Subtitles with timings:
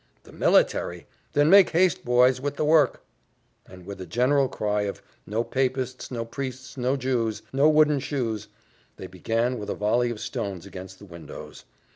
[0.23, 1.05] "The military!
[1.33, 3.05] then make haste, boys, with the work."
[3.67, 6.09] And with a general cry of "No papists!
[6.09, 6.75] no priests!
[6.75, 7.43] no Jews!
[7.53, 8.47] no wooden shoes!"
[8.97, 11.65] they began with a volley of stones against the windows.